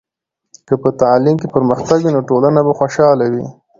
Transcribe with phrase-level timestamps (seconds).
[0.67, 3.45] که په تعلیم کې پرمختګ وي، نو ټولنه به خوشحاله وي.